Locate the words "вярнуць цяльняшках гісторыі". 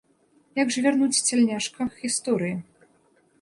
0.85-2.55